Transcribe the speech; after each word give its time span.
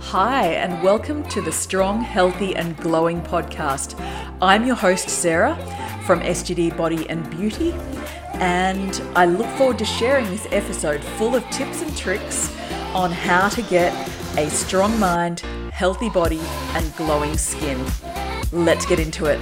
Hi, 0.00 0.46
and 0.46 0.82
welcome 0.82 1.24
to 1.30 1.40
the 1.40 1.50
Strong, 1.50 2.02
Healthy, 2.02 2.54
and 2.54 2.76
Glowing 2.76 3.20
podcast. 3.20 3.98
I'm 4.40 4.64
your 4.64 4.76
host, 4.76 5.08
Sarah 5.08 5.56
from 6.04 6.20
SGD 6.20 6.76
Body 6.76 7.08
and 7.08 7.28
Beauty, 7.30 7.72
and 8.34 9.02
I 9.16 9.24
look 9.24 9.46
forward 9.56 9.78
to 9.78 9.84
sharing 9.86 10.26
this 10.26 10.46
episode 10.50 11.02
full 11.02 11.34
of 11.34 11.48
tips 11.50 11.80
and 11.80 11.96
tricks 11.96 12.54
on 12.94 13.10
how 13.10 13.48
to 13.48 13.62
get 13.62 13.92
a 14.36 14.50
strong 14.50 14.98
mind, 15.00 15.40
healthy 15.72 16.10
body, 16.10 16.40
and 16.74 16.94
glowing 16.96 17.38
skin. 17.38 17.82
Let's 18.52 18.84
get 18.84 19.00
into 19.00 19.24
it. 19.26 19.40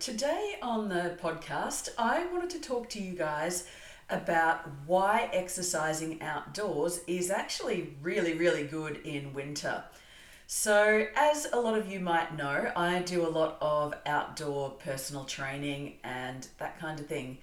Today 0.00 0.56
on 0.62 0.88
the 0.88 1.18
podcast, 1.22 1.90
I 1.98 2.24
wanted 2.32 2.48
to 2.50 2.60
talk 2.60 2.88
to 2.90 3.02
you 3.02 3.12
guys 3.12 3.68
about 4.08 4.62
why 4.86 5.28
exercising 5.30 6.22
outdoors 6.22 7.00
is 7.06 7.30
actually 7.30 7.94
really, 8.00 8.32
really 8.32 8.64
good 8.64 9.02
in 9.04 9.34
winter. 9.34 9.84
So, 10.46 11.06
as 11.14 11.48
a 11.52 11.60
lot 11.60 11.76
of 11.76 11.92
you 11.92 12.00
might 12.00 12.34
know, 12.34 12.72
I 12.74 13.00
do 13.00 13.26
a 13.26 13.28
lot 13.28 13.58
of 13.60 13.92
outdoor 14.06 14.70
personal 14.70 15.24
training 15.24 15.96
and 16.02 16.48
that 16.56 16.80
kind 16.80 16.98
of 16.98 17.06
thing. 17.06 17.36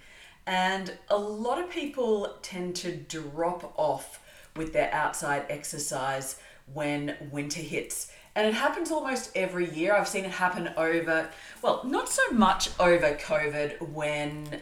And 0.44 0.92
a 1.10 1.16
lot 1.16 1.62
of 1.62 1.70
people 1.70 2.38
tend 2.42 2.74
to 2.76 2.96
drop 2.96 3.72
off 3.76 4.20
with 4.56 4.72
their 4.72 4.92
outside 4.92 5.46
exercise 5.48 6.40
when 6.74 7.16
winter 7.30 7.60
hits. 7.60 8.10
And 8.38 8.46
it 8.46 8.54
happens 8.54 8.92
almost 8.92 9.32
every 9.34 9.68
year. 9.68 9.96
I've 9.96 10.06
seen 10.06 10.24
it 10.24 10.30
happen 10.30 10.70
over, 10.76 11.28
well, 11.60 11.82
not 11.84 12.08
so 12.08 12.22
much 12.30 12.70
over 12.78 13.16
COVID 13.16 13.90
when 13.90 14.60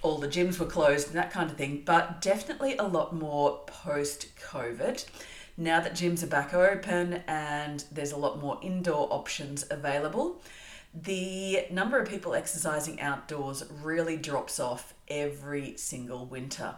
all 0.00 0.16
the 0.16 0.26
gyms 0.26 0.58
were 0.58 0.64
closed 0.64 1.08
and 1.08 1.16
that 1.16 1.30
kind 1.30 1.50
of 1.50 1.58
thing, 1.58 1.82
but 1.84 2.22
definitely 2.22 2.78
a 2.78 2.84
lot 2.84 3.14
more 3.14 3.60
post 3.66 4.34
COVID. 4.38 5.04
Now 5.58 5.80
that 5.80 5.92
gyms 5.92 6.22
are 6.22 6.28
back 6.28 6.54
open 6.54 7.20
and 7.26 7.84
there's 7.92 8.12
a 8.12 8.16
lot 8.16 8.40
more 8.40 8.58
indoor 8.62 9.06
options 9.12 9.66
available, 9.70 10.40
the 10.94 11.66
number 11.70 11.98
of 11.98 12.08
people 12.08 12.32
exercising 12.32 13.02
outdoors 13.02 13.64
really 13.82 14.16
drops 14.16 14.58
off 14.58 14.94
every 15.08 15.76
single 15.76 16.24
winter. 16.24 16.74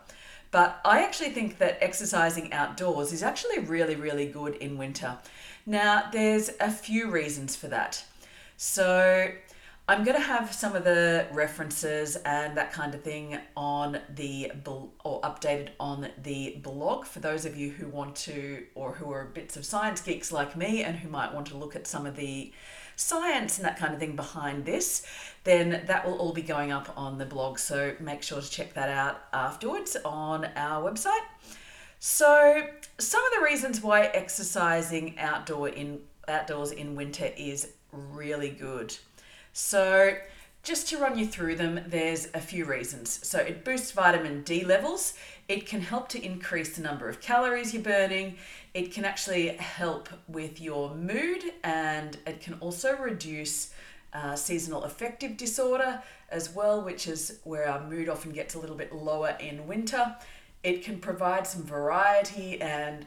But 0.51 0.81
I 0.85 1.03
actually 1.03 1.31
think 1.31 1.59
that 1.59 1.79
exercising 1.81 2.53
outdoors 2.53 3.13
is 3.13 3.23
actually 3.23 3.61
really, 3.61 3.97
really 3.97 4.27
good 4.27 4.57
in 4.57 4.77
winter. 4.77 5.17
Now, 5.65 6.09
there's 6.13 6.51
a 6.61 6.71
few 6.71 7.11
reasons 7.11 7.55
for 7.57 7.69
that. 7.69 8.05
So, 8.57 9.33
I'm 9.89 10.05
going 10.05 10.17
to 10.17 10.23
have 10.23 10.53
some 10.53 10.77
of 10.77 10.85
the 10.85 11.27
references 11.33 12.15
and 12.17 12.57
that 12.57 12.73
kind 12.73 12.95
of 12.95 13.03
thing 13.03 13.39
on 13.57 13.99
the 14.15 14.53
or 14.65 15.21
updated 15.23 15.71
on 15.81 16.09
the 16.23 16.61
blog 16.63 17.05
for 17.05 17.19
those 17.19 17.45
of 17.45 17.57
you 17.57 17.71
who 17.71 17.89
want 17.89 18.15
to 18.17 18.65
or 18.77 18.93
who 18.93 19.11
are 19.11 19.25
bits 19.25 19.57
of 19.57 19.67
science 19.67 20.01
geeks 20.01 20.31
like 20.31 20.57
me 20.57 20.85
and 20.85 20.97
who 20.97 21.09
might 21.09 21.35
want 21.35 21.49
to 21.49 21.57
look 21.57 21.75
at 21.75 21.89
some 21.89 22.07
of 22.07 22.15
the 22.15 22.53
science 22.95 23.59
and 23.59 23.65
that 23.67 23.77
kind 23.77 23.93
of 23.93 23.99
thing 23.99 24.15
behind 24.15 24.65
this, 24.65 25.05
then 25.43 25.83
that 25.87 26.07
will 26.07 26.17
all 26.17 26.33
be 26.33 26.43
going 26.43 26.71
up 26.71 26.93
on 26.97 27.19
the 27.19 27.27
blog. 27.27 27.59
So 27.59 27.97
make 27.99 28.23
sure 28.23 28.41
to 28.41 28.51
check 28.51 28.75
that 28.75 28.89
out 28.89 29.21
afterwards 29.33 29.97
on 30.05 30.45
our 30.57 30.89
website. 30.89 31.27
So 32.05 32.67
some 32.99 33.25
of 33.25 33.31
the 33.39 33.45
reasons 33.45 33.81
why 33.81 34.07
exercising 34.07 35.21
outdoor 35.21 35.69
in 35.69 36.01
outdoors 36.27 36.73
in 36.73 36.97
winter 36.97 37.31
is 37.37 37.75
really 37.93 38.51
good. 38.51 38.93
So, 39.53 40.17
just 40.65 40.89
to 40.89 40.99
run 40.99 41.17
you 41.17 41.29
through 41.29 41.55
them, 41.55 41.79
there's 41.87 42.27
a 42.35 42.41
few 42.41 42.65
reasons. 42.65 43.25
So, 43.25 43.39
it 43.39 43.65
boosts 43.65 43.93
vitamin 43.93 44.43
D 44.43 44.65
levels, 44.65 45.15
it 45.47 45.65
can 45.65 45.81
help 45.81 46.09
to 46.09 46.21
increase 46.21 46.75
the 46.75 46.83
number 46.83 47.09
of 47.09 47.21
calories 47.21 47.73
you're 47.73 47.85
burning, 47.85 48.37
it 48.75 48.93
can 48.93 49.05
actually 49.05 49.51
help 49.51 50.09
with 50.27 50.61
your 50.61 50.97
mood, 50.97 51.53
and 51.63 52.19
it 52.27 52.41
can 52.41 52.55
also 52.55 52.97
reduce 52.97 53.73
uh, 54.13 54.35
seasonal 54.35 54.83
affective 54.83 55.37
disorder 55.37 56.03
as 56.31 56.53
well, 56.53 56.83
which 56.83 57.07
is 57.07 57.39
where 57.45 57.69
our 57.69 57.87
mood 57.87 58.09
often 58.09 58.33
gets 58.33 58.57
a 58.57 58.59
little 58.59 58.77
bit 58.77 58.93
lower 58.93 59.37
in 59.39 59.69
winter. 59.69 60.17
It 60.63 60.85
can 60.85 60.99
provide 60.99 61.47
some 61.47 61.65
variety 61.65 62.61
and 62.61 63.07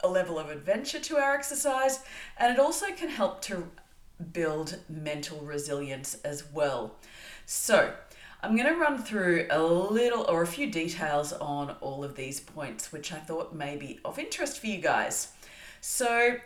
a 0.00 0.08
level 0.08 0.38
of 0.38 0.50
adventure 0.50 1.00
to 1.00 1.16
our 1.16 1.34
exercise, 1.34 2.00
and 2.38 2.52
it 2.52 2.60
also 2.60 2.86
can 2.92 3.08
help 3.08 3.42
to 3.42 3.68
build 4.32 4.78
mental 4.88 5.40
resilience 5.40 6.16
as 6.24 6.44
well. 6.52 6.94
So, 7.44 7.92
I'm 8.42 8.54
going 8.56 8.68
to 8.68 8.78
run 8.78 9.02
through 9.02 9.46
a 9.50 9.60
little 9.60 10.24
or 10.28 10.42
a 10.42 10.46
few 10.46 10.70
details 10.70 11.32
on 11.32 11.70
all 11.80 12.04
of 12.04 12.14
these 12.14 12.38
points, 12.38 12.92
which 12.92 13.12
I 13.12 13.16
thought 13.16 13.54
may 13.54 13.76
be 13.76 13.98
of 14.04 14.18
interest 14.18 14.60
for 14.60 14.66
you 14.66 14.78
guys. 14.78 15.32
So, 15.80 16.36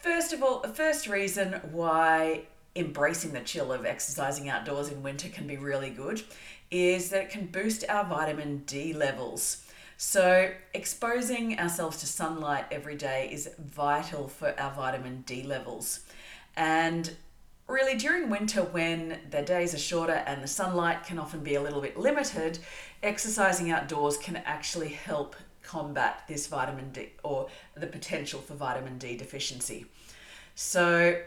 first 0.00 0.32
of 0.32 0.42
all, 0.42 0.60
the 0.60 0.68
first 0.68 1.08
reason 1.08 1.60
why 1.70 2.42
embracing 2.76 3.32
the 3.32 3.40
chill 3.40 3.72
of 3.72 3.84
exercising 3.84 4.48
outdoors 4.48 4.90
in 4.90 5.02
winter 5.02 5.28
can 5.28 5.46
be 5.46 5.56
really 5.56 5.90
good 5.90 6.22
is 6.70 7.10
that 7.10 7.22
it 7.22 7.30
can 7.30 7.46
boost 7.46 7.84
our 7.88 8.04
vitamin 8.04 8.58
D 8.66 8.92
levels. 8.92 9.64
So, 9.96 10.52
exposing 10.74 11.58
ourselves 11.58 11.98
to 11.98 12.06
sunlight 12.06 12.66
every 12.70 12.94
day 12.94 13.28
is 13.32 13.50
vital 13.58 14.28
for 14.28 14.54
our 14.58 14.72
vitamin 14.72 15.22
D 15.26 15.42
levels. 15.42 16.00
And 16.56 17.16
really, 17.66 17.96
during 17.96 18.30
winter, 18.30 18.62
when 18.62 19.18
the 19.30 19.42
days 19.42 19.74
are 19.74 19.78
shorter 19.78 20.22
and 20.26 20.42
the 20.42 20.48
sunlight 20.48 21.04
can 21.04 21.18
often 21.18 21.40
be 21.40 21.56
a 21.56 21.60
little 21.60 21.80
bit 21.80 21.96
limited, 21.98 22.60
exercising 23.02 23.70
outdoors 23.70 24.16
can 24.16 24.36
actually 24.36 24.90
help 24.90 25.34
combat 25.62 26.22
this 26.28 26.46
vitamin 26.46 26.90
D 26.92 27.10
or 27.24 27.48
the 27.74 27.86
potential 27.86 28.40
for 28.40 28.54
vitamin 28.54 28.98
D 28.98 29.16
deficiency. 29.16 29.86
So, 30.54 31.20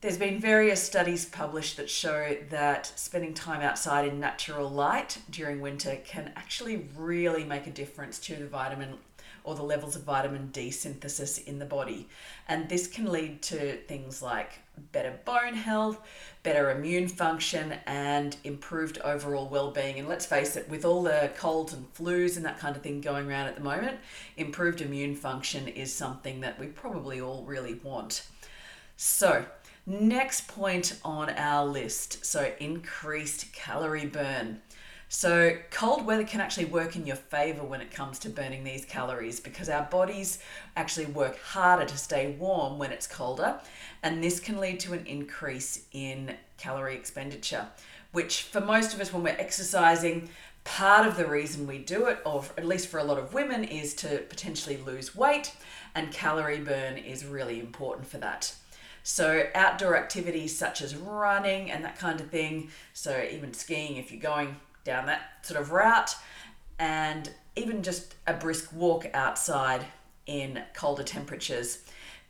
there's 0.00 0.18
been 0.18 0.38
various 0.38 0.80
studies 0.80 1.24
published 1.24 1.76
that 1.76 1.90
show 1.90 2.36
that 2.50 2.92
spending 2.94 3.34
time 3.34 3.62
outside 3.62 4.06
in 4.06 4.20
natural 4.20 4.68
light 4.68 5.18
during 5.30 5.60
winter 5.60 5.98
can 6.04 6.32
actually 6.36 6.88
really 6.96 7.42
make 7.42 7.66
a 7.66 7.70
difference 7.70 8.20
to 8.20 8.36
the 8.36 8.46
vitamin 8.46 8.94
or 9.42 9.56
the 9.56 9.62
levels 9.62 9.96
of 9.96 10.02
vitamin 10.02 10.48
D 10.52 10.70
synthesis 10.70 11.38
in 11.38 11.58
the 11.58 11.64
body. 11.64 12.06
And 12.46 12.68
this 12.68 12.86
can 12.86 13.10
lead 13.10 13.42
to 13.42 13.78
things 13.88 14.22
like 14.22 14.60
better 14.92 15.18
bone 15.24 15.54
health, 15.54 16.00
better 16.44 16.70
immune 16.70 17.08
function, 17.08 17.74
and 17.86 18.36
improved 18.44 18.98
overall 18.98 19.48
well 19.48 19.72
being. 19.72 19.98
And 19.98 20.06
let's 20.06 20.26
face 20.26 20.54
it, 20.54 20.68
with 20.68 20.84
all 20.84 21.02
the 21.02 21.32
colds 21.36 21.72
and 21.72 21.92
flus 21.94 22.36
and 22.36 22.44
that 22.44 22.60
kind 22.60 22.76
of 22.76 22.82
thing 22.82 23.00
going 23.00 23.28
around 23.28 23.48
at 23.48 23.56
the 23.56 23.62
moment, 23.62 23.98
improved 24.36 24.80
immune 24.80 25.16
function 25.16 25.66
is 25.66 25.92
something 25.92 26.40
that 26.42 26.60
we 26.60 26.66
probably 26.66 27.20
all 27.20 27.42
really 27.44 27.74
want. 27.82 28.26
So, 29.00 29.46
next 29.88 30.48
point 30.48 30.98
on 31.02 31.30
our 31.30 31.64
list 31.64 32.24
so 32.24 32.52
increased 32.60 33.52
calorie 33.54 34.06
burn. 34.06 34.60
So, 35.10 35.56
cold 35.70 36.04
weather 36.04 36.24
can 36.24 36.42
actually 36.42 36.66
work 36.66 36.94
in 36.94 37.06
your 37.06 37.16
favor 37.16 37.64
when 37.64 37.80
it 37.80 37.90
comes 37.90 38.18
to 38.18 38.28
burning 38.28 38.62
these 38.62 38.84
calories 38.84 39.40
because 39.40 39.70
our 39.70 39.84
bodies 39.84 40.40
actually 40.76 41.06
work 41.06 41.40
harder 41.40 41.86
to 41.86 41.96
stay 41.96 42.36
warm 42.38 42.76
when 42.76 42.92
it's 42.92 43.06
colder, 43.06 43.58
and 44.02 44.22
this 44.22 44.38
can 44.38 44.60
lead 44.60 44.78
to 44.80 44.92
an 44.92 45.06
increase 45.06 45.86
in 45.92 46.34
calorie 46.58 46.94
expenditure, 46.94 47.66
which 48.12 48.42
for 48.42 48.60
most 48.60 48.92
of 48.92 49.00
us, 49.00 49.10
when 49.10 49.22
we're 49.22 49.30
exercising, 49.30 50.28
part 50.64 51.06
of 51.06 51.16
the 51.16 51.26
reason 51.26 51.66
we 51.66 51.78
do 51.78 52.04
it, 52.08 52.18
or 52.26 52.44
at 52.58 52.66
least 52.66 52.88
for 52.88 52.98
a 52.98 53.04
lot 53.04 53.18
of 53.18 53.32
women, 53.32 53.64
is 53.64 53.94
to 53.94 54.18
potentially 54.28 54.76
lose 54.76 55.16
weight, 55.16 55.56
and 55.94 56.12
calorie 56.12 56.60
burn 56.60 56.98
is 56.98 57.24
really 57.24 57.58
important 57.58 58.06
for 58.06 58.18
that. 58.18 58.54
So, 59.02 59.48
outdoor 59.54 59.96
activities 59.96 60.56
such 60.56 60.82
as 60.82 60.94
running 60.94 61.70
and 61.70 61.84
that 61.84 61.98
kind 61.98 62.20
of 62.20 62.28
thing, 62.30 62.70
so 62.92 63.26
even 63.30 63.54
skiing 63.54 63.96
if 63.96 64.12
you're 64.12 64.20
going 64.20 64.56
down 64.84 65.06
that 65.06 65.44
sort 65.46 65.60
of 65.60 65.70
route, 65.70 66.14
and 66.78 67.30
even 67.56 67.82
just 67.82 68.14
a 68.26 68.34
brisk 68.34 68.72
walk 68.72 69.06
outside 69.14 69.84
in 70.26 70.62
colder 70.74 71.02
temperatures 71.02 71.78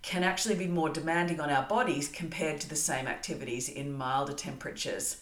can 0.03 0.23
actually 0.23 0.55
be 0.55 0.67
more 0.67 0.88
demanding 0.88 1.41
on 1.41 1.50
our 1.50 1.65
bodies 1.65 2.09
compared 2.09 2.61
to 2.61 2.69
the 2.69 2.76
same 2.76 3.06
activities 3.06 3.69
in 3.69 3.93
milder 3.93 4.32
temperatures. 4.32 5.19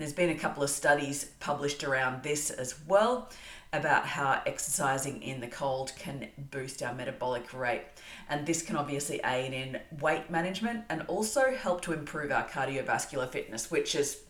There's 0.00 0.14
been 0.14 0.30
a 0.30 0.34
couple 0.34 0.62
of 0.62 0.70
studies 0.70 1.26
published 1.40 1.84
around 1.84 2.22
this 2.22 2.48
as 2.48 2.74
well 2.88 3.28
about 3.70 4.06
how 4.06 4.40
exercising 4.46 5.22
in 5.22 5.40
the 5.40 5.46
cold 5.46 5.92
can 5.98 6.26
boost 6.50 6.82
our 6.82 6.94
metabolic 6.94 7.52
rate. 7.52 7.82
And 8.30 8.46
this 8.46 8.62
can 8.62 8.76
obviously 8.76 9.20
aid 9.22 9.52
in 9.52 9.78
weight 10.00 10.30
management 10.30 10.84
and 10.88 11.02
also 11.02 11.54
help 11.54 11.82
to 11.82 11.92
improve 11.92 12.32
our 12.32 12.48
cardiovascular 12.48 13.30
fitness, 13.30 13.70
which 13.70 13.94
is 13.94 14.22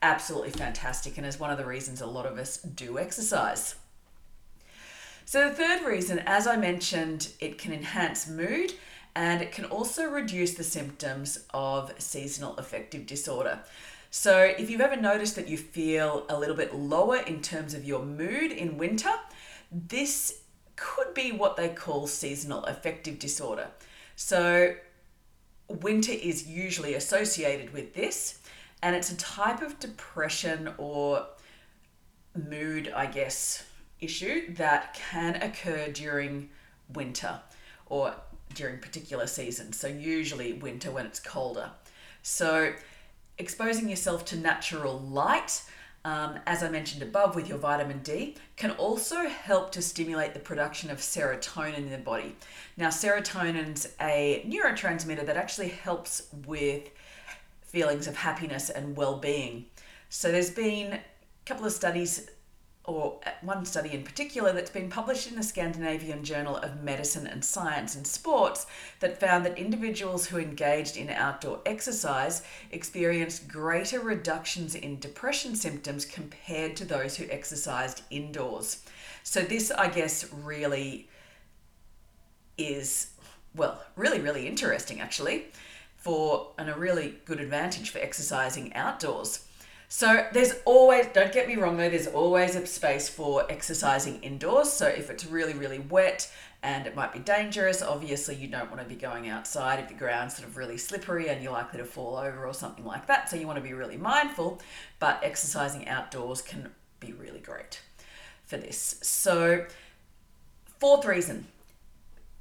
absolutely 0.00 0.52
fantastic 0.52 1.18
and 1.18 1.26
is 1.26 1.40
one 1.40 1.50
of 1.50 1.58
the 1.58 1.66
reasons 1.66 2.00
a 2.00 2.06
lot 2.06 2.26
of 2.26 2.38
us 2.38 2.58
do 2.58 2.96
exercise. 2.96 3.74
So, 5.24 5.48
the 5.48 5.56
third 5.56 5.84
reason, 5.84 6.20
as 6.20 6.46
I 6.46 6.54
mentioned, 6.54 7.32
it 7.40 7.58
can 7.58 7.72
enhance 7.72 8.28
mood 8.28 8.74
and 9.16 9.42
it 9.42 9.50
can 9.50 9.64
also 9.64 10.08
reduce 10.08 10.54
the 10.54 10.62
symptoms 10.62 11.40
of 11.52 11.92
seasonal 11.98 12.56
affective 12.58 13.06
disorder. 13.06 13.58
So, 14.10 14.38
if 14.38 14.70
you've 14.70 14.80
ever 14.80 14.96
noticed 14.96 15.36
that 15.36 15.48
you 15.48 15.58
feel 15.58 16.24
a 16.28 16.38
little 16.38 16.56
bit 16.56 16.74
lower 16.74 17.18
in 17.18 17.42
terms 17.42 17.74
of 17.74 17.84
your 17.84 18.02
mood 18.04 18.52
in 18.52 18.78
winter, 18.78 19.12
this 19.70 20.40
could 20.76 21.14
be 21.14 21.32
what 21.32 21.56
they 21.56 21.68
call 21.68 22.06
seasonal 22.06 22.64
affective 22.64 23.18
disorder. 23.18 23.68
So, 24.14 24.74
winter 25.68 26.12
is 26.12 26.46
usually 26.46 26.94
associated 26.94 27.72
with 27.72 27.94
this, 27.94 28.40
and 28.82 28.94
it's 28.94 29.10
a 29.10 29.16
type 29.16 29.62
of 29.62 29.78
depression 29.80 30.72
or 30.78 31.26
mood, 32.34 32.92
I 32.94 33.06
guess, 33.06 33.64
issue 34.00 34.54
that 34.54 34.94
can 34.94 35.36
occur 35.36 35.88
during 35.88 36.50
winter 36.92 37.40
or 37.86 38.14
during 38.54 38.78
particular 38.78 39.26
seasons. 39.26 39.78
So, 39.78 39.88
usually 39.88 40.52
winter 40.52 40.90
when 40.90 41.06
it's 41.06 41.20
colder. 41.20 41.70
So, 42.22 42.72
exposing 43.38 43.88
yourself 43.88 44.24
to 44.26 44.36
natural 44.36 44.98
light, 45.00 45.62
um, 46.04 46.38
as 46.46 46.62
I 46.62 46.68
mentioned 46.68 47.02
above 47.02 47.34
with 47.34 47.48
your 47.48 47.58
vitamin 47.58 47.98
D, 47.98 48.36
can 48.56 48.70
also 48.72 49.28
help 49.28 49.72
to 49.72 49.82
stimulate 49.82 50.34
the 50.34 50.40
production 50.40 50.90
of 50.90 50.98
serotonin 50.98 51.78
in 51.78 51.90
the 51.90 51.98
body. 51.98 52.36
Now, 52.76 52.88
serotonin's 52.88 53.88
a 54.00 54.44
neurotransmitter 54.46 55.26
that 55.26 55.36
actually 55.36 55.68
helps 55.68 56.28
with 56.46 56.90
feelings 57.62 58.06
of 58.06 58.16
happiness 58.16 58.70
and 58.70 58.96
well 58.96 59.18
being. 59.18 59.66
So, 60.08 60.30
there's 60.30 60.50
been 60.50 60.92
a 60.92 61.00
couple 61.44 61.66
of 61.66 61.72
studies 61.72 62.30
or 62.86 63.18
uh, 63.26 63.30
one 63.42 63.64
study 63.64 63.92
in 63.92 64.02
particular 64.02 64.52
that's 64.52 64.70
been 64.70 64.88
published 64.88 65.28
in 65.28 65.36
the 65.36 65.42
Scandinavian 65.42 66.24
Journal 66.24 66.56
of 66.56 66.82
Medicine 66.82 67.26
and 67.26 67.44
Science 67.44 67.96
in 67.96 68.04
Sports 68.04 68.66
that 69.00 69.20
found 69.20 69.44
that 69.44 69.58
individuals 69.58 70.26
who 70.26 70.38
engaged 70.38 70.96
in 70.96 71.10
outdoor 71.10 71.60
exercise 71.66 72.42
experienced 72.70 73.48
greater 73.48 74.00
reductions 74.00 74.74
in 74.74 75.00
depression 75.00 75.56
symptoms 75.56 76.04
compared 76.04 76.76
to 76.76 76.84
those 76.84 77.16
who 77.16 77.26
exercised 77.28 78.02
indoors. 78.10 78.82
So, 79.22 79.40
this, 79.40 79.70
I 79.70 79.88
guess, 79.88 80.32
really 80.32 81.08
is, 82.56 83.10
well, 83.54 83.82
really, 83.96 84.20
really 84.20 84.46
interesting 84.46 85.00
actually, 85.00 85.46
for 85.96 86.52
and 86.58 86.70
a 86.70 86.74
really 86.74 87.16
good 87.24 87.40
advantage 87.40 87.90
for 87.90 87.98
exercising 87.98 88.72
outdoors. 88.74 89.45
So 89.88 90.26
there's 90.32 90.54
always, 90.64 91.06
don't 91.14 91.32
get 91.32 91.46
me 91.46 91.56
wrong 91.56 91.76
though, 91.76 91.88
there's 91.88 92.08
always 92.08 92.56
a 92.56 92.66
space 92.66 93.08
for 93.08 93.50
exercising 93.50 94.20
indoors. 94.22 94.72
So 94.72 94.86
if 94.86 95.10
it's 95.10 95.26
really, 95.26 95.54
really 95.54 95.78
wet 95.78 96.30
and 96.62 96.86
it 96.86 96.96
might 96.96 97.12
be 97.12 97.20
dangerous, 97.20 97.82
obviously 97.82 98.34
you 98.34 98.48
don't 98.48 98.70
want 98.70 98.82
to 98.82 98.88
be 98.88 98.96
going 98.96 99.28
outside 99.28 99.78
if 99.78 99.88
the 99.88 99.94
ground's 99.94 100.36
sort 100.36 100.48
of 100.48 100.56
really 100.56 100.76
slippery 100.76 101.28
and 101.28 101.42
you're 101.42 101.52
likely 101.52 101.78
to 101.78 101.84
fall 101.84 102.16
over 102.16 102.46
or 102.46 102.52
something 102.52 102.84
like 102.84 103.06
that. 103.06 103.30
So 103.30 103.36
you 103.36 103.46
want 103.46 103.58
to 103.58 103.62
be 103.62 103.74
really 103.74 103.96
mindful, 103.96 104.60
but 104.98 105.20
exercising 105.22 105.86
outdoors 105.86 106.42
can 106.42 106.70
be 106.98 107.12
really 107.12 107.40
great 107.40 107.80
for 108.44 108.56
this. 108.56 108.98
So, 109.02 109.66
fourth 110.78 111.04
reason, 111.04 111.46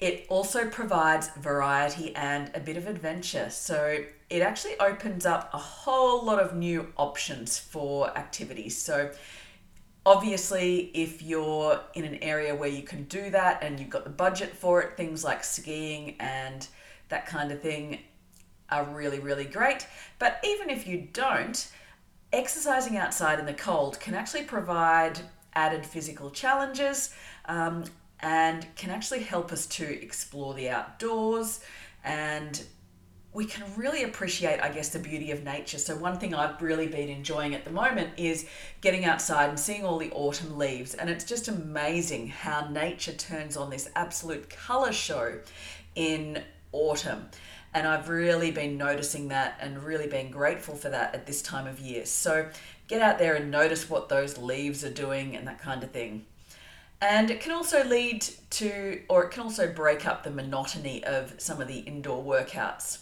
it 0.05 0.23
also 0.29 0.69
provides 0.69 1.29
variety 1.29 2.15
and 2.15 2.51
a 2.53 2.59
bit 2.59 2.77
of 2.77 2.85
adventure. 2.85 3.49
So 3.49 4.03
it 4.29 4.41
actually 4.43 4.79
opens 4.79 5.25
up 5.25 5.49
a 5.51 5.57
whole 5.57 6.23
lot 6.23 6.39
of 6.39 6.55
new 6.55 6.93
options 6.95 7.57
for 7.57 8.15
activities. 8.15 8.77
So 8.77 9.09
obviously, 10.05 10.91
if 10.93 11.23
you're 11.23 11.79
in 11.95 12.05
an 12.05 12.19
area 12.21 12.53
where 12.53 12.69
you 12.69 12.83
can 12.83 13.05
do 13.05 13.31
that 13.31 13.63
and 13.63 13.79
you've 13.79 13.89
got 13.89 14.03
the 14.03 14.11
budget 14.11 14.55
for 14.55 14.79
it, 14.83 14.95
things 14.95 15.23
like 15.23 15.43
skiing 15.43 16.17
and 16.19 16.67
that 17.09 17.25
kind 17.25 17.51
of 17.51 17.59
thing 17.59 17.97
are 18.69 18.83
really, 18.83 19.19
really 19.19 19.45
great. 19.45 19.87
But 20.19 20.39
even 20.43 20.69
if 20.69 20.85
you 20.85 21.07
don't, 21.13 21.67
exercising 22.31 22.95
outside 22.95 23.39
in 23.39 23.47
the 23.47 23.55
cold 23.55 23.99
can 23.99 24.13
actually 24.13 24.43
provide 24.43 25.19
added 25.55 25.83
physical 25.83 26.29
challenges 26.29 27.15
um, 27.45 27.85
and 28.19 28.65
can 28.75 28.89
actually 28.89 29.21
help 29.21 29.51
us 29.51 29.65
to 29.65 30.01
explore 30.01 30.53
the 30.53 30.69
outdoors 30.69 31.59
and 32.03 32.63
we 33.35 33.45
can 33.45 33.65
really 33.75 34.03
appreciate, 34.03 34.61
I 34.61 34.69
guess, 34.69 34.89
the 34.89 34.99
beauty 34.99 35.31
of 35.31 35.43
nature. 35.43 35.77
So, 35.77 35.97
one 35.97 36.17
thing 36.17 36.33
I've 36.33 36.61
really 36.61 36.87
been 36.87 37.09
enjoying 37.09 37.53
at 37.53 37.65
the 37.65 37.69
moment 37.69 38.11
is 38.15 38.47
getting 38.79 39.03
outside 39.03 39.49
and 39.49 39.59
seeing 39.59 39.83
all 39.83 39.97
the 39.97 40.09
autumn 40.11 40.57
leaves. 40.57 40.93
And 40.93 41.09
it's 41.09 41.25
just 41.25 41.49
amazing 41.49 42.29
how 42.29 42.69
nature 42.69 43.11
turns 43.11 43.57
on 43.57 43.69
this 43.69 43.89
absolute 43.93 44.49
colour 44.49 44.93
show 44.93 45.39
in 45.95 46.43
autumn. 46.71 47.29
And 47.73 47.85
I've 47.85 48.07
really 48.07 48.51
been 48.51 48.77
noticing 48.77 49.27
that 49.27 49.57
and 49.59 49.83
really 49.83 50.07
been 50.07 50.31
grateful 50.31 50.75
for 50.75 50.87
that 50.87 51.13
at 51.13 51.25
this 51.25 51.41
time 51.41 51.67
of 51.67 51.77
year. 51.81 52.05
So, 52.05 52.49
get 52.87 53.01
out 53.01 53.19
there 53.19 53.35
and 53.35 53.51
notice 53.51 53.89
what 53.89 54.07
those 54.07 54.37
leaves 54.37 54.85
are 54.85 54.89
doing 54.89 55.35
and 55.35 55.45
that 55.45 55.59
kind 55.59 55.83
of 55.83 55.91
thing. 55.91 56.25
And 57.01 57.29
it 57.29 57.41
can 57.41 57.51
also 57.51 57.83
lead 57.83 58.25
to, 58.51 59.01
or 59.09 59.25
it 59.25 59.31
can 59.31 59.43
also 59.43 59.71
break 59.71 60.07
up 60.07 60.23
the 60.23 60.31
monotony 60.31 61.03
of 61.03 61.35
some 61.37 61.61
of 61.61 61.67
the 61.67 61.79
indoor 61.79 62.23
workouts. 62.23 62.99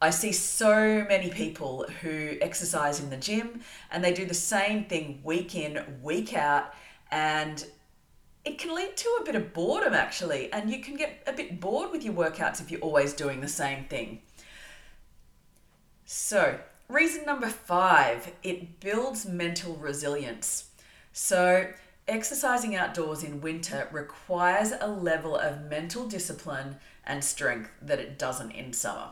I 0.00 0.10
see 0.10 0.32
so 0.32 1.06
many 1.08 1.30
people 1.30 1.86
who 2.02 2.36
exercise 2.42 3.00
in 3.00 3.08
the 3.08 3.16
gym 3.16 3.62
and 3.90 4.04
they 4.04 4.12
do 4.12 4.26
the 4.26 4.34
same 4.34 4.84
thing 4.84 5.20
week 5.24 5.54
in, 5.54 5.98
week 6.02 6.34
out, 6.34 6.74
and 7.10 7.64
it 8.44 8.58
can 8.58 8.74
lead 8.74 8.96
to 8.96 9.18
a 9.20 9.24
bit 9.24 9.34
of 9.34 9.54
boredom 9.54 9.94
actually. 9.94 10.52
And 10.52 10.70
you 10.70 10.82
can 10.82 10.96
get 10.96 11.22
a 11.26 11.32
bit 11.32 11.60
bored 11.60 11.92
with 11.92 12.04
your 12.04 12.12
workouts 12.12 12.60
if 12.60 12.70
you're 12.70 12.80
always 12.80 13.14
doing 13.14 13.40
the 13.40 13.48
same 13.48 13.84
thing. 13.84 14.20
So, 16.04 16.58
reason 16.88 17.24
number 17.24 17.48
five 17.48 18.32
it 18.42 18.78
builds 18.80 19.26
mental 19.26 19.76
resilience. 19.76 20.70
So, 21.12 21.68
exercising 22.08 22.76
outdoors 22.76 23.22
in 23.22 23.40
winter 23.40 23.88
requires 23.90 24.72
a 24.80 24.88
level 24.88 25.36
of 25.36 25.68
mental 25.68 26.06
discipline 26.06 26.76
and 27.04 27.22
strength 27.22 27.70
that 27.82 27.98
it 27.98 28.18
doesn't 28.18 28.52
in 28.52 28.72
summer. 28.72 29.08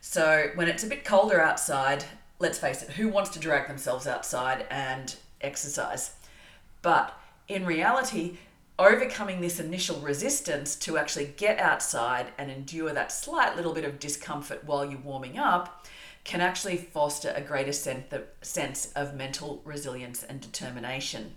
So 0.00 0.50
when 0.54 0.68
it's 0.68 0.84
a 0.84 0.88
bit 0.88 1.04
colder 1.04 1.40
outside, 1.40 2.04
let's 2.38 2.58
face 2.58 2.82
it, 2.82 2.90
who 2.90 3.08
wants 3.08 3.30
to 3.30 3.38
drag 3.38 3.68
themselves 3.68 4.06
outside 4.06 4.66
and 4.70 5.14
exercise? 5.40 6.16
But 6.82 7.18
in 7.48 7.64
reality, 7.64 8.38
overcoming 8.78 9.40
this 9.40 9.60
initial 9.60 10.00
resistance 10.00 10.76
to 10.76 10.98
actually 10.98 11.32
get 11.36 11.58
outside 11.58 12.32
and 12.36 12.50
endure 12.50 12.92
that 12.92 13.12
slight 13.12 13.56
little 13.56 13.72
bit 13.72 13.84
of 13.84 13.98
discomfort 13.98 14.64
while 14.64 14.84
you're 14.84 14.98
warming 15.00 15.38
up 15.38 15.86
can 16.24 16.40
actually 16.40 16.76
foster 16.76 17.32
a 17.34 17.40
greater 17.40 17.72
sense 17.72 18.92
of 18.96 19.14
mental 19.14 19.62
resilience 19.64 20.22
and 20.22 20.40
determination. 20.40 21.34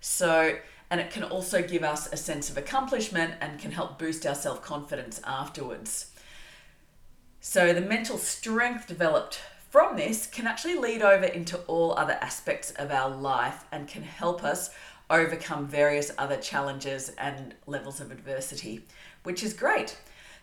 So, 0.00 0.56
and 0.90 1.00
it 1.00 1.10
can 1.10 1.24
also 1.24 1.62
give 1.62 1.82
us 1.82 2.12
a 2.12 2.16
sense 2.16 2.50
of 2.50 2.56
accomplishment 2.56 3.34
and 3.40 3.58
can 3.58 3.72
help 3.72 3.98
boost 3.98 4.26
our 4.26 4.34
self 4.34 4.62
confidence 4.62 5.20
afterwards. 5.24 6.12
So 7.40 7.72
the 7.72 7.80
mental 7.80 8.18
strength 8.18 8.86
developed 8.86 9.40
from 9.70 9.96
this 9.96 10.26
can 10.26 10.46
actually 10.46 10.76
lead 10.76 11.02
over 11.02 11.24
into 11.24 11.58
all 11.66 11.92
other 11.96 12.18
aspects 12.20 12.72
of 12.72 12.90
our 12.90 13.10
life 13.10 13.64
and 13.70 13.86
can 13.86 14.02
help 14.02 14.42
us 14.42 14.70
overcome 15.10 15.66
various 15.66 16.10
other 16.18 16.36
challenges 16.36 17.10
and 17.18 17.54
levels 17.66 18.00
of 18.00 18.10
adversity, 18.10 18.84
which 19.22 19.42
is 19.42 19.52
great. 19.52 19.96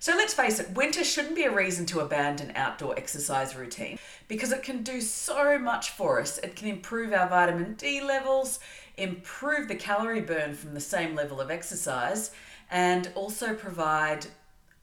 So 0.05 0.15
let's 0.15 0.35
face 0.35 0.59
it, 0.59 0.69
winter 0.75 1.03
shouldn't 1.03 1.33
be 1.33 1.45
a 1.45 1.51
reason 1.51 1.87
to 1.87 2.01
abandon 2.01 2.51
outdoor 2.55 2.95
exercise 2.95 3.55
routine 3.55 3.97
because 4.27 4.51
it 4.51 4.61
can 4.61 4.83
do 4.83 5.01
so 5.01 5.57
much 5.57 5.89
for 5.89 6.21
us. 6.21 6.37
It 6.37 6.55
can 6.55 6.67
improve 6.67 7.11
our 7.11 7.27
vitamin 7.27 7.73
D 7.73 8.03
levels, 8.03 8.59
improve 8.97 9.67
the 9.67 9.73
calorie 9.73 10.21
burn 10.21 10.53
from 10.53 10.75
the 10.75 10.79
same 10.79 11.15
level 11.15 11.41
of 11.41 11.49
exercise, 11.49 12.29
and 12.69 13.09
also 13.15 13.55
provide 13.55 14.27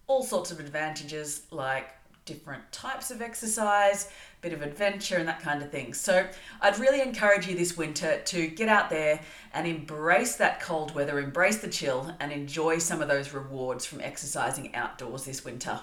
all 0.09 0.25
sorts 0.25 0.51
of 0.51 0.59
advantages 0.59 1.43
like 1.53 1.91
different 2.25 2.73
types 2.73 3.13
of 3.13 3.23
exercise, 3.23 4.11
bit 4.43 4.53
of 4.53 4.61
adventure, 4.61 5.17
and 5.17 5.29
that 5.29 5.41
kind 5.41 5.63
of 5.63 5.71
thing. 5.71 5.95
So, 5.95 6.27
I'd 6.61 6.79
really 6.79 7.01
encourage 7.01 7.47
you 7.47 7.57
this 7.57 7.77
winter 7.77 8.21
to 8.25 8.49
get 8.49 8.69
out 8.69 8.91
there 8.91 9.21
and 9.55 9.69
embrace 9.69 10.35
that 10.37 10.61
cold 10.61 10.95
weather, 10.95 11.21
embrace 11.21 11.59
the 11.59 11.69
chill, 11.69 12.13
and 12.19 12.33
enjoy 12.33 12.79
some 12.79 13.01
of 13.01 13.09
those 13.09 13.33
rewards 13.33 13.87
from 13.87 14.01
exercising 14.01 14.75
outdoors 14.75 15.25
this 15.25 15.45
winter. 15.45 15.79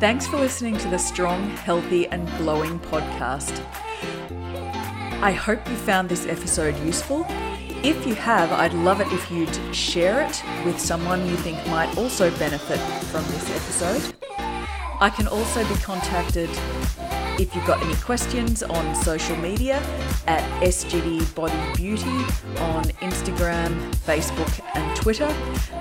Thanks 0.00 0.26
for 0.26 0.38
listening 0.38 0.76
to 0.78 0.88
the 0.88 0.98
Strong, 0.98 1.50
Healthy, 1.50 2.08
and 2.08 2.28
Glowing 2.38 2.80
podcast. 2.80 3.64
I 5.22 5.30
hope 5.30 5.64
you 5.68 5.76
found 5.76 6.08
this 6.08 6.26
episode 6.26 6.76
useful 6.84 7.24
if 7.84 8.06
you 8.06 8.14
have, 8.14 8.52
I'd 8.52 8.74
love 8.74 9.00
it 9.00 9.08
if 9.10 9.28
you'd 9.28 9.74
share 9.74 10.20
it 10.20 10.40
with 10.64 10.78
someone 10.78 11.26
you 11.26 11.34
think 11.34 11.58
might 11.66 11.98
also 11.98 12.30
benefit 12.38 12.78
from 13.06 13.24
this 13.24 13.50
episode. 13.50 14.14
I 15.02 15.10
can 15.10 15.26
also 15.26 15.66
be 15.66 15.74
contacted 15.80 16.48
If 17.36 17.56
you've 17.56 17.66
got 17.66 17.82
any 17.82 17.96
questions 17.96 18.62
on 18.62 18.94
social 18.94 19.36
media, 19.38 19.82
at 20.28 20.44
SGD 20.62 21.34
Body 21.34 21.58
Beauty 21.74 22.18
on 22.60 22.84
Instagram, 23.00 23.72
Facebook, 24.06 24.64
and 24.76 24.96
Twitter. 24.96 25.26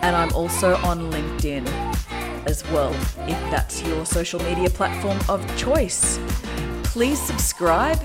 And 0.01 0.15
I'm 0.15 0.33
also 0.33 0.75
on 0.77 1.11
LinkedIn 1.11 1.67
as 2.47 2.67
well, 2.71 2.91
if 3.29 3.39
that's 3.51 3.83
your 3.83 4.07
social 4.07 4.41
media 4.41 4.71
platform 4.71 5.19
of 5.29 5.45
choice. 5.55 6.19
Please 6.83 7.21
subscribe 7.21 7.99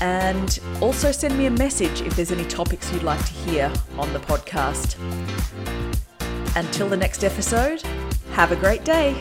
and 0.00 0.58
also 0.80 1.12
send 1.12 1.38
me 1.38 1.46
a 1.46 1.50
message 1.52 2.00
if 2.00 2.16
there's 2.16 2.32
any 2.32 2.44
topics 2.46 2.92
you'd 2.92 3.04
like 3.04 3.24
to 3.24 3.32
hear 3.32 3.72
on 3.98 4.12
the 4.12 4.18
podcast. 4.18 4.96
Until 6.56 6.88
the 6.88 6.96
next 6.96 7.22
episode, 7.22 7.82
have 8.32 8.50
a 8.50 8.56
great 8.56 8.84
day. 8.84 9.16